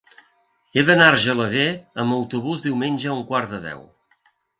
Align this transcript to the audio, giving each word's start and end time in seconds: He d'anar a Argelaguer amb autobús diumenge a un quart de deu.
He 0.77 0.83
d'anar 0.85 1.09
a 1.09 1.11
Argelaguer 1.15 1.65
amb 2.03 2.15
autobús 2.15 2.63
diumenge 2.67 3.13
a 3.13 3.13
un 3.17 3.21
quart 3.29 3.53
de 3.57 3.61
deu. 3.67 3.85